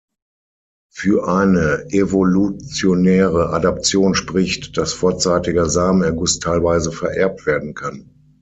Für 0.91 1.27
eine 1.27 1.85
evolutionäre 1.91 3.51
Adaption 3.53 4.15
spricht, 4.15 4.75
dass 4.75 4.93
vorzeitiger 4.93 5.69
Samenerguss 5.69 6.39
teilweise 6.39 6.91
vererbt 6.91 7.45
werden 7.45 7.75
kann. 7.75 8.09